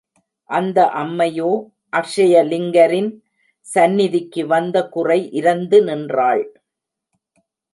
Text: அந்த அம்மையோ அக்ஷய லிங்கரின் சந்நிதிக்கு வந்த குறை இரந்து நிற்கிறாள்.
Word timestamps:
அந்த 0.49 0.79
அம்மையோ 1.01 1.49
அக்ஷய 1.93 2.41
லிங்கரின் 2.51 3.11
சந்நிதிக்கு 3.65 4.43
வந்த 4.47 4.77
குறை 4.87 5.19
இரந்து 5.31 5.79
நிற்கிறாள். 5.83 6.43